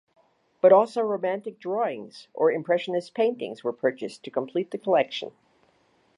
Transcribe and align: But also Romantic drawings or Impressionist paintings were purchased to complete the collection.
But 0.61 0.71
also 0.71 1.03
Romantic 1.03 1.59
drawings 1.59 2.27
or 2.33 2.51
Impressionist 2.51 3.13
paintings 3.13 3.63
were 3.63 3.71
purchased 3.71 4.23
to 4.23 4.31
complete 4.31 4.71
the 4.71 4.79
collection. 4.79 5.31